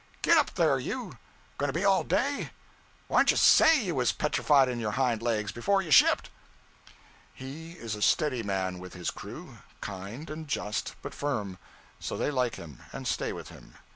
'_Git 0.23 0.33
_up 0.33 0.49
there 0.55 0.79
you! 0.79 1.19
Going 1.59 1.67
to 1.71 1.77
be 1.79 1.85
all 1.85 2.03
day? 2.03 2.49
Why 3.07 3.19
d'n't 3.19 3.29
you 3.29 3.37
_say 3.37 3.85
_you 3.85 3.91
was 3.91 4.11
petrified 4.11 4.67
in 4.67 4.79
your 4.79 4.93
hind 4.93 5.21
legs, 5.21 5.51
before 5.51 5.83
you 5.83 5.91
shipped!' 5.91 6.31
He 7.35 7.73
is 7.73 7.93
a 7.93 8.01
steady 8.01 8.41
man 8.41 8.79
with 8.79 8.95
his 8.95 9.11
crew; 9.11 9.59
kind 9.79 10.27
and 10.31 10.47
just, 10.47 10.95
but 11.03 11.13
firm; 11.13 11.59
so 11.99 12.17
they 12.17 12.31
like 12.31 12.55
him, 12.55 12.81
and 12.91 13.07
stay 13.07 13.31
with 13.31 13.49
him. 13.49 13.75